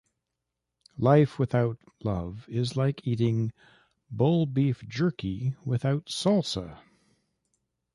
Life 0.97 1.37
without 1.37 1.77
love 2.03 2.49
is 2.49 2.75
like 2.75 3.05
eating 3.05 3.51
bull-beef 4.09 4.81
jerky 4.89 5.53
without 5.63 6.07
salsa! 6.07 6.79